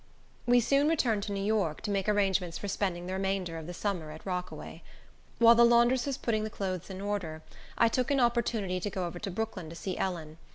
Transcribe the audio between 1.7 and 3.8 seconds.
to make arrangements for spending the remainder of the